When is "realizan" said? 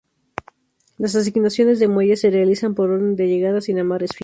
2.31-2.73